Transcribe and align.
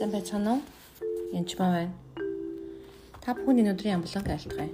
Сайн 0.00 0.16
байцгаана 0.16 0.52
уу? 0.54 0.62
Янч 1.36 1.58
маа 1.60 1.72
байна. 1.76 1.92
Та 3.20 3.36
бүхний 3.36 3.60
өнөөдрийн 3.68 4.00
амблог 4.00 4.24
айлтгая. 4.32 4.72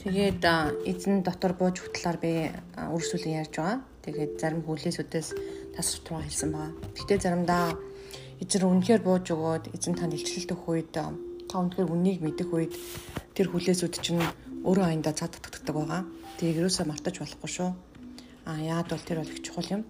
Тэгээд 0.00 0.40
эзэн 0.88 1.20
дотор 1.20 1.52
бууж 1.52 1.84
хөтлөөр 1.84 2.16
би 2.24 2.32
үргэлжлүүлэн 2.80 3.44
ярьж 3.44 3.54
байгаа. 3.60 3.84
Тэгээд 4.08 4.32
зарим 4.40 4.64
хүлээсүүдээс 4.64 5.28
тасралтгаа 5.76 6.24
хэлсэн 6.24 6.50
байгаа. 6.56 6.72
Гэтэ 6.96 7.14
заримдаа 7.28 7.76
эзэн 8.40 8.64
үнэхээр 8.72 9.02
бууж 9.04 9.26
өгөөд 9.36 9.76
эзэн 9.76 9.94
танд 10.00 10.16
илчлэлт 10.16 10.56
өгөх 10.56 10.68
үед 10.72 10.88
та 10.96 11.12
үнэхээр 11.52 11.92
үнийг 11.92 12.24
мэдэх 12.24 12.48
үед 12.56 12.72
тэр 13.36 13.52
хүлээсүүд 13.52 14.00
чинь 14.00 14.24
өөрөө 14.64 14.86
аяндаа 14.96 15.12
цаад 15.12 15.36
татдаг 15.44 15.76
байгаа. 15.76 16.08
Тэгээд 16.40 16.64
юусаа 16.64 16.88
мартаж 16.88 17.20
болохгүй 17.20 17.50
шүү. 17.52 17.70
А 18.48 18.56
яад 18.64 18.88
бол 18.88 19.04
тэр 19.04 19.20
бол 19.20 19.28
их 19.28 19.44
чухал 19.44 19.68
юм. 19.76 19.84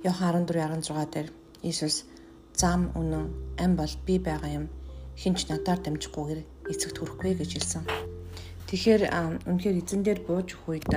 Йохан 0.00 0.48
14:16 0.48 1.12
дээр 1.12 1.28
Иесус 1.60 2.08
зам 2.58 2.90
үнэн 2.98 3.30
ам 3.62 3.72
бол 3.78 3.94
би 4.06 4.18
байгаа 4.18 4.50
юм 4.50 4.66
хинч 5.14 5.46
надаар 5.46 5.78
дамжихгүйгээр 5.78 6.40
эцэгт 6.74 6.98
хүрэхгүй 6.98 7.38
гэж 7.38 7.50
хэлсэн. 7.54 7.84
Тэгэхээр 8.66 9.02
үнэхээр 9.46 9.78
эзэн 9.78 10.02
дээр 10.02 10.20
бууж 10.26 10.58
өгөх 10.58 10.82
үед 10.82 10.90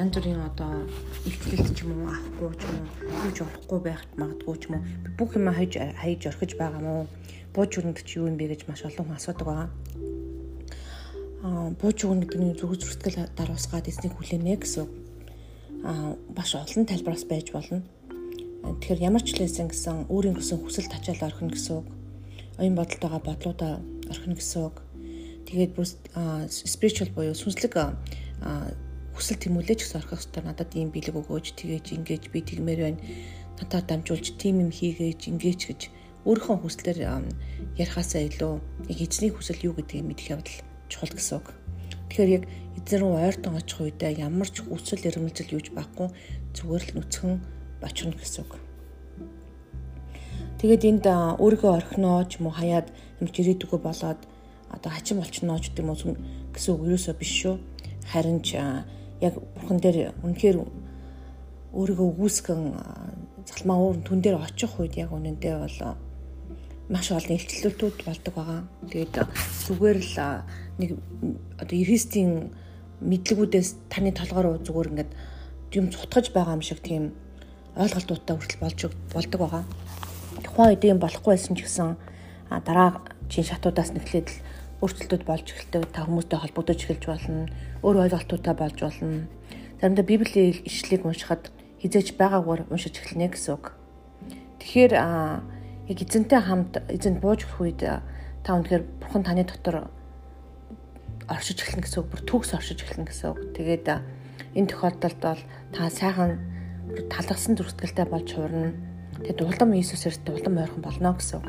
янз 0.00 0.12
бүрийн 0.16 0.40
одоо 0.48 0.88
илчлэлт 1.28 1.76
ч 1.76 1.84
юм 1.84 1.92
уу 1.92 2.08
авахгүй 2.08 2.52
ч 2.56 2.62
юм 2.64 2.76
уу 2.80 3.20
юуж 3.28 3.38
орохгүй 3.44 3.80
байх 3.84 4.02
магадгүй 4.16 4.56
ч 4.56 4.62
юм 4.66 4.74
уу 4.80 4.84
бүх 5.20 5.30
юм 5.36 5.46
хайж 5.52 5.72
хайж 5.76 6.20
орхиж 6.24 6.52
байгаа 6.56 6.80
мó 6.80 7.04
бууж 7.52 7.72
өгнөд 7.78 8.00
чи 8.08 8.16
юу 8.18 8.32
юм 8.32 8.40
бэ 8.40 8.48
гэж 8.56 8.64
маш 8.64 8.80
олон 8.88 9.12
хүн 9.12 9.20
асуудаг 9.20 9.46
байгаа. 9.46 9.68
Аа 11.44 11.68
бууж 11.76 11.98
өгнө 12.00 12.24
гэдэг 12.24 12.40
нь 12.42 12.56
зүг 12.56 12.72
зүртгэл 12.80 13.28
даруусгаад 13.36 13.86
эзнийг 13.92 14.16
хүлээнэ 14.16 14.56
гэсэн. 14.56 14.88
Аа 15.84 16.16
маш 16.32 16.50
олон 16.56 16.84
тайлбараас 16.88 17.28
байж 17.28 17.52
болно 17.52 17.84
Тэгэхээр 18.62 19.04
ямар 19.06 19.22
ч 19.22 19.38
лээсэн 19.38 19.68
гэсэн 19.70 19.96
өөрийн 20.10 20.36
гэсэн 20.38 20.58
хүсэл 20.62 20.90
тачаал 20.90 21.28
орхино 21.30 21.54
гэсэн 21.54 21.74
үг. 21.78 21.88
Оюун 22.58 22.74
бодолд 22.74 23.00
байгаа 23.02 23.22
бодлуудаа 23.22 23.72
орхино 24.10 24.34
гэсэн 24.34 24.60
үг. 24.66 24.76
Тэгээд 25.46 25.72
бүр 25.78 25.86
spiritual 26.50 27.10
буюу 27.14 27.34
сүнслэг 27.38 27.74
хүсэл 29.14 29.38
тэмүүлээч 29.42 29.80
гэсэн 29.82 29.98
орхих 29.98 30.20
хэрэгтэй 30.20 30.42
надад 30.42 30.70
ийм 30.74 30.90
бэлэг 30.94 31.16
өгөөж 31.16 31.46
тэгээж 31.58 31.86
ингэж 31.96 32.22
би 32.34 32.40
тэгмээр 32.42 32.80
байна. 32.82 33.00
Надад 33.58 33.86
дамжуулж 33.90 34.38
тийм 34.38 34.62
юм 34.62 34.70
хийгээч 34.70 35.22
ингэж 35.30 35.60
гэж 35.70 35.80
өөрийнхөө 36.22 36.56
хүслээр 36.62 36.98
ярихаасаа 37.78 38.22
илүү 38.28 38.52
яг 38.90 38.98
эзний 39.00 39.32
хүсэл 39.34 39.64
юу 39.66 39.74
гэдгийг 39.74 40.06
мэдэх 40.06 40.30
явдал 40.38 40.58
чухал 40.86 41.14
гэсэн 41.14 41.34
үг. 41.40 41.48
Тэгэхээр 42.10 42.34
яг 42.36 42.44
эзэн 42.78 42.98
рүү 43.02 43.12
ойртон 43.18 43.58
очих 43.58 43.80
үедээ 43.80 44.22
ямар 44.22 44.48
ч 44.50 44.62
хүсэл 44.62 45.08
эрмэлзэл 45.08 45.54
юуж 45.56 45.66
байхгүй 45.74 46.08
зүгээр 46.54 46.84
л 46.84 46.94
нүцгэн 47.00 47.34
бочирно 47.80 48.14
гэсэн 48.16 48.44
үг. 48.44 48.52
Тэгээд 50.58 50.84
энд 50.90 51.06
өөрийгөө 51.38 51.72
орхиноо 51.78 52.26
ч 52.26 52.42
юм 52.42 52.50
уу 52.50 52.54
хаяад 52.58 52.90
юм 53.20 53.26
жирээдүгөө 53.30 53.78
болоод 53.78 54.20
одоо 54.74 54.90
хачин 54.90 55.18
болчихноо 55.22 55.58
ч 55.62 55.70
гэдэг 55.70 55.84
юм 55.86 55.90
уу 55.94 56.16
гэсэн 56.54 56.70
үг 56.74 56.82
ерөөсөө 56.86 57.14
биш 57.14 57.32
шүү. 57.42 57.56
Харин 58.10 58.42
ч 58.42 58.58
яг 59.22 59.34
бурхан 59.38 59.78
дээр 59.78 60.14
үнэхээр 60.26 60.56
өөрийгөө 61.78 62.06
үгүйсгэн 62.10 62.62
залмаа 63.46 63.78
өөр 63.78 63.96
түн 64.02 64.20
дээр 64.22 64.36
очих 64.42 64.72
үед 64.80 64.98
яг 64.98 65.14
үнэндээ 65.14 65.54
бол 65.62 65.78
маш 66.88 67.06
олон 67.12 67.36
илчлэлтүүд 67.36 67.96
болдог 68.06 68.34
байгаа. 68.34 68.60
Тэгээд 68.88 69.14
зүгээр 69.68 69.98
л 70.00 70.16
нэг 70.80 70.90
одоо 71.60 71.76
Христийн 71.76 72.50
мэдлэгүүдээс 73.04 73.68
таны 73.92 74.10
толгоор 74.10 74.58
зүгээр 74.64 74.90
ингээд 74.90 75.10
юм 75.78 75.86
цутгаж 75.92 76.32
байгаа 76.32 76.56
юм 76.56 76.64
шиг 76.64 76.80
тийм 76.80 77.14
ойлголтуудтай 77.76 78.34
хүртэл 78.36 78.62
болж 78.62 78.80
болдог 79.12 79.40
байгаа. 79.40 79.64
Тухайн 80.44 80.70
үед 80.72 80.84
юм 80.86 81.00
болохгүй 81.02 81.34
байсан 81.34 81.56
ч 81.58 81.66
гэсэн 81.66 81.98
дараа 82.64 83.02
чин 83.28 83.44
шатуудаас 83.44 83.92
нэхлээд 83.92 84.28
л 84.30 84.40
өөрчлөлтүүд 84.80 85.24
болж 85.26 85.46
эхэлдэг. 85.50 85.90
Та 85.90 86.06
хүмүүстэй 86.06 86.38
холбогдож 86.38 86.78
эхэлж 86.86 87.04
болно. 87.10 87.50
Өөр 87.82 88.06
ойлголтуудтай 88.06 88.54
болж 88.54 88.78
болно. 88.78 89.26
Заримдаа 89.82 90.06
Библийн 90.06 90.54
ишлэлийг 90.62 91.02
уншихад 91.04 91.50
хизээч 91.82 92.14
байгаагаар 92.14 92.70
уншиж 92.70 92.94
эхэлнэ 92.98 93.34
гэсэн 93.34 93.54
үг. 93.58 93.74
Тэгэхээр 94.62 94.92
яг 94.94 95.98
эзэнтэй 95.98 96.40
хамт 96.42 96.82
эзэнд 96.90 97.18
бууж 97.22 97.46
өгөх 97.46 97.60
үед 97.62 97.82
та 97.82 98.50
үнэхээр 98.54 98.82
бурхан 99.02 99.22
таны 99.26 99.42
дотор 99.42 99.90
оршиж 101.26 101.62
эхэлнэ 101.62 101.82
гэсэн 101.86 101.98
үг. 102.02 102.10
Бүр 102.10 102.22
төгс 102.26 102.54
оршиж 102.54 102.82
эхэлнэ 102.82 103.10
гэсэн 103.10 103.26
үг. 103.34 103.38
Тэгээд 103.54 103.86
энэ 104.54 104.70
тохиолдолд 104.70 105.20
бол 105.22 105.42
та 105.74 105.90
сайхан 105.90 106.57
талгсан 107.12 107.56
зүрхтгэлтэй 107.56 108.06
болж 108.08 108.28
хуурна. 108.32 108.72
Тэгээд 109.22 109.42
улам 109.42 109.74
Иесусээр 109.74 110.14
улам 110.30 110.58
ойрхон 110.62 110.82
болно 110.82 111.12
гэсэн. 111.18 111.42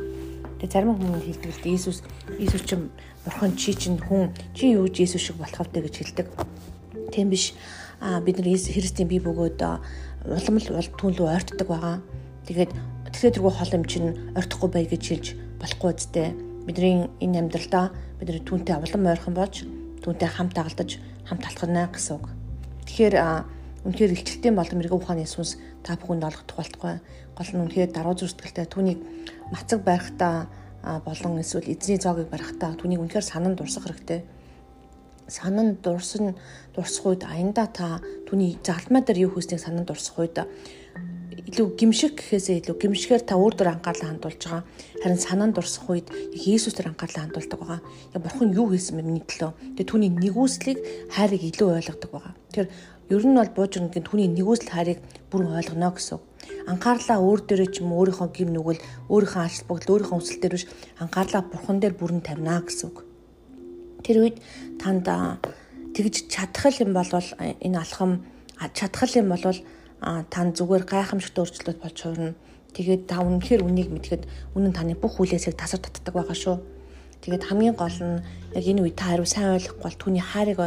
Тэгээд 0.59 0.73
зарим 0.73 0.95
хүмүүс 0.97 1.23
хэлдэг 1.23 1.51
л 1.53 1.69
Иесус 1.69 2.03
Иесус 2.35 2.63
ч 2.67 2.75
бурхан 3.23 3.55
чи 3.55 3.71
чинь 3.77 4.01
хүн 4.01 4.33
чи 4.51 4.75
юу 4.75 4.89
ч 4.89 5.05
Иесус 5.05 5.21
шиг 5.21 5.37
болох 5.37 5.63
вэ 5.69 5.85
гэж 5.87 5.95
хэлдэг. 6.01 6.27
Тийм 7.13 7.29
биш. 7.29 7.53
Аа 8.01 8.19
бид 8.19 8.39
нар 8.39 8.47
Христийн 8.47 9.07
бие 9.07 9.21
бөгөөд 9.23 9.59
улам 9.59 10.55
л 10.59 10.67
түнлүү 10.99 11.27
ойртдог 11.29 11.67
байгаа. 11.67 12.03
Тэгээд 12.47 12.71
тэгэхээр 13.07 13.35
тэргүй 13.39 13.53
хол 13.53 13.75
юм 13.77 13.85
чинь 13.85 14.09
ойртохгүй 14.35 14.69
бай 14.73 14.83
гэж 14.89 15.03
хэлж 15.07 15.27
болохгүй 15.63 15.89
үстэй. 15.95 16.35
Бидний 16.67 17.07
энэ 17.23 17.39
амьдралдаа 17.47 17.93
бид 18.19 18.27
нар 18.27 18.43
түүнтэй 18.43 18.75
улам 18.75 19.07
ойрхон 19.07 19.35
болж 19.37 19.63
түүнтэй 20.03 20.27
хамт 20.27 20.57
агалдаж 20.59 20.99
хамт 21.27 21.43
талхна 21.43 21.87
гэсэн 21.87 22.19
үг. 22.19 22.25
Тэгэхээр 22.87 23.15
Үнэхээр 23.87 24.11
илчлэлтийн 24.11 24.55
болон 24.59 24.77
мэрэгэн 24.79 24.99
ухааны 24.99 25.23
сүнс 25.23 25.55
та 25.83 25.95
бүхэнд 25.95 26.27
олгох 26.27 26.55
болтугай. 26.57 26.99
Гол 27.37 27.49
нь 27.55 27.63
үнэхээр 27.63 27.91
даруй 27.95 28.15
зүрстгэлтэй 28.19 28.67
түүнийг 28.67 28.99
мацаг 29.55 29.79
барихтаа 29.87 30.51
болон 31.07 31.39
эсвэл 31.39 31.71
эзний 31.71 31.95
зоогийг 31.95 32.27
барихтаа 32.27 32.75
түүнийг 32.75 32.99
үнэхээр 32.99 33.23
санан 33.23 33.55
дурсах 33.55 33.87
хэрэгтэй. 33.87 34.27
Санан 35.31 35.79
дурсан 35.79 36.35
дурсах 36.75 37.05
үед 37.07 37.23
аянда 37.23 37.71
та 37.71 38.03
түүний 38.27 38.59
загалмай 38.59 39.03
дээр 39.07 39.31
юу 39.31 39.39
хийснийг 39.39 39.63
санан 39.63 39.87
дурсах 39.87 40.19
үед 40.19 40.43
илүү 41.49 41.67
гимшиг 41.79 42.13
гэхээсээ 42.19 42.61
илүү 42.61 42.75
гимшгээр 42.77 43.23
та 43.25 43.39
өөр 43.39 43.53
дөр 43.57 43.69
анхаарлаа 43.73 44.11
хандуулж 44.11 44.41
байгаа. 44.43 44.63
Харин 45.01 45.17
санаанд 45.17 45.55
дурсах 45.55 45.89
үед 45.89 46.07
Иесус 46.35 46.75
дээр 46.77 46.93
анхаарлаа 46.93 47.25
хандуулдаг 47.25 47.59
байгаа. 47.59 47.81
Яг 48.13 48.21
бурхан 48.21 48.53
юу 48.53 48.67
хийсэн 48.69 48.99
бэ 48.99 49.07
миний 49.07 49.25
төлөө. 49.25 49.77
Тэгээ 49.77 49.89
түүний 49.89 50.11
нэгүслийг 50.13 50.77
хайрыг 51.09 51.41
илүү 51.41 51.67
ойлгодог 51.79 52.09
байгаа. 52.11 52.33
Тэгэхээр 52.53 52.69
Ер 53.09 53.25
нь 53.25 53.33
бол 53.33 53.49
бууж 53.57 53.73
өгнөгийн 53.81 54.05
түүний 54.05 54.29
нэгүсэл 54.29 54.69
хайрыг 54.69 54.99
бүрэн 55.33 55.57
ойлгоно 55.57 55.89
гэсэн. 55.97 56.21
Анхаарлаа 56.69 57.17
өөр 57.17 57.41
дээрээ 57.41 57.69
ч 57.73 57.81
юм 57.81 57.97
өөрийнхөө 57.97 58.29
гим 58.37 58.53
нүгэл, 58.53 58.81
өөрийнхөө 59.09 59.43
ач 59.49 59.53
холбогдол, 59.65 59.93
өөрийнхөө 59.97 60.17
хүсэл 60.21 60.41
дээр 60.41 60.53
биш 60.53 60.65
анхаарлаа 61.01 61.41
бурхан 61.49 61.77
дээр 61.81 61.97
бүрэн 61.97 62.21
тавина 62.21 62.61
гэсэн. 62.61 62.93
Тэр 64.05 64.17
үед 64.21 64.37
танд 64.77 65.09
тэгж 65.97 66.15
чадах 66.29 66.77
юм 66.77 66.93
бол 66.93 67.09
энэ 67.09 67.81
алхам 67.81 68.21
чадах 68.77 69.11
юм 69.17 69.33
бол 69.33 69.41
тань 70.29 70.53
зүгээр 70.53 70.85
гайхамшигт 70.85 71.39
өөрчлөлт 71.41 71.81
болж 71.81 71.97
хуурна. 71.97 72.37
Тэгээд 72.77 73.09
та 73.09 73.25
үнэхээр 73.25 73.65
үнийг 73.65 73.89
мэдхэд 73.89 74.23
үнэн 74.53 74.73
таны 74.77 74.93
бүх 74.93 75.17
хүлээсийг 75.17 75.57
тасар 75.57 75.81
татдаг 75.81 76.13
байгаа 76.13 76.37
шүү. 76.37 76.57
Тэгээд 77.25 77.43
хамгийн 77.49 77.75
гол 77.75 77.97
нь 77.99 78.23
яг 78.55 78.63
энэ 78.63 78.81
үед 78.85 78.95
та 78.95 79.11
хариу 79.11 79.27
сайн 79.27 79.57
ойлгохгүй 79.57 79.83
бол 79.83 79.99
түүний 79.99 80.23
хайрыг 80.23 80.59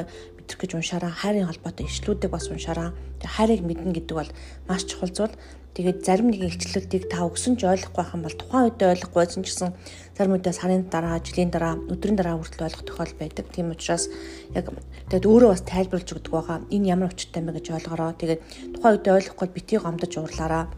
мэдрэх 0.53 0.69
гэж 0.69 0.73
уншаараа 0.77 1.13
хайрын 1.17 1.49
холбоотой 1.49 1.89
ишлүүдийг 1.89 2.29
бас 2.29 2.53
уншаараа 2.53 2.93
хайрыг 3.25 3.65
мэднэ 3.65 3.97
гэдэг 3.97 4.17
бол 4.17 4.31
маш 4.69 4.85
чухал 4.85 5.09
зүйл. 5.09 5.33
Тэгээд 5.73 6.05
зарим 6.05 6.29
нэгэн 6.29 6.53
илчлэлтийг 6.53 7.09
та 7.09 7.25
өгсөн 7.25 7.57
ч 7.57 7.65
ойлгохгүй 7.65 8.05
юм 8.13 8.29
бол 8.29 8.37
тухайн 8.37 8.69
үед 8.69 8.85
ойлгохгүй 8.85 9.21
байсан 9.25 9.41
ч 9.41 9.57
гэсэн 9.57 9.73
зарим 10.13 10.37
үедээ 10.37 10.53
сарын 10.53 10.85
дараа, 10.93 11.17
жилийн 11.25 11.49
дараа, 11.49 11.81
өдрийн 11.89 12.21
дараа 12.21 12.37
хүртэл 12.37 12.69
ойлгох 12.69 12.85
тохиол 12.85 13.17
байдаг. 13.17 13.49
Тийм 13.49 13.73
учраас 13.73 14.13
яг 14.53 14.69
тэгээд 15.09 15.25
өөрөө 15.25 15.49
бас 15.49 15.65
тайлбарлаж 15.65 16.13
өгдөг 16.13 16.29
байгаа. 16.29 16.61
Энэ 16.69 16.93
ямар 16.93 17.09
учиртай 17.09 17.41
юм 17.41 17.49
бэ 17.49 17.57
гэж 17.57 17.67
ойлгороо. 17.73 18.13
Тэгээд 18.21 18.41
тухайн 18.77 18.95
үед 19.01 19.09
ойлгохгүй 19.09 19.49
битгий 19.49 19.81
гомдож 19.81 20.13
уурлаараа 20.13 20.69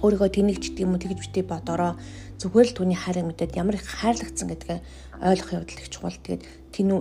өөрийгөө 0.00 0.30
тэнэг 0.32 0.56
ч 0.56 0.72
гэдэг 0.72 0.84
юм 0.88 0.96
уу 0.96 1.04
тэгж 1.04 1.20
битээ 1.20 1.44
бодороо 1.44 1.92
зүгээр 2.40 2.68
л 2.72 2.76
түүний 2.76 2.98
хайрыг 2.98 3.24
мэдээд 3.28 3.56
ямар 3.60 3.76
их 3.76 3.84
хайрлагдсан 3.84 4.48
гэдгээ 4.48 4.78
ойлгох 5.20 5.52
явдал 5.52 5.80
их 5.80 5.88
чухал. 5.92 6.16
Тэгээд 6.16 6.42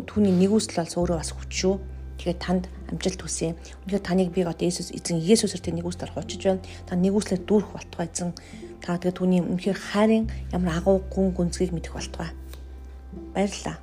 түүний 0.08 0.34
нэгүсэл 0.44 0.84
бол 0.84 1.00
өөрөө 1.00 1.18
бас 1.20 1.32
хүч 1.32 1.52
шүү. 1.52 1.76
Тэгээд 2.18 2.40
танд 2.40 2.64
амжилт 2.92 3.22
хүсье. 3.22 3.56
Үнэхээр 3.86 4.04
таныг 4.04 4.30
би 4.34 4.46
одоо 4.46 4.66
Есүс 4.68 4.94
эзэн 4.94 5.20
Есүсээр 5.20 5.62
тэр 5.62 5.76
нэгүслэр 5.78 6.14
хуучиж 6.14 6.42
байна. 6.44 6.66
Та 6.86 6.96
нэгүслэр 6.96 7.42
дүүрэх 7.44 7.70
болтугай 7.74 8.08
эзэн. 8.10 8.32
Та 8.82 8.98
тэгээд 8.98 9.18
түүний 9.18 9.42
үнэхээр 9.42 9.80
хайрын 9.80 10.26
ямар 10.54 10.78
агуу 10.80 11.02
гүн 11.10 11.34
гүнзгийг 11.34 11.74
мэдэх 11.74 11.94
болтугай. 11.94 12.32
Баярлалаа. 13.34 13.78